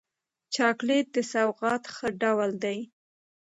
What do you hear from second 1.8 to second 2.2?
ښه